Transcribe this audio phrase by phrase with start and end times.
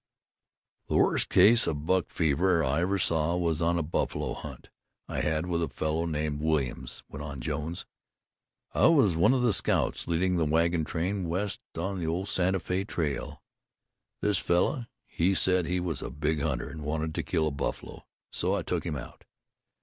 [0.87, 4.69] "The worst case of buck fever I ever saw was on a buffalo hunt
[5.07, 7.85] I had with a fellow named Williams," went on Jones.
[8.73, 12.59] "I was one of the scouts leading a wagon train west on the old Santa
[12.59, 13.43] Fe trail.
[14.21, 14.87] This fellow
[15.35, 18.95] said he was a big hunter, and wanted to kill buffalo, so I took him
[18.95, 19.23] out.